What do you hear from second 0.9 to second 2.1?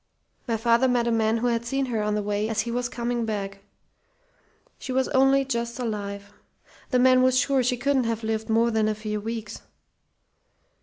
a man who had seen her